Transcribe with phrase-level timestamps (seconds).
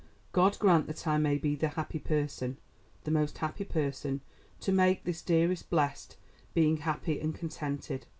[0.31, 2.57] "God grant that I may be the happy person,
[3.03, 4.21] the most happy person,
[4.61, 6.17] to make this dearest, blessed
[6.55, 8.07] being happy and contented!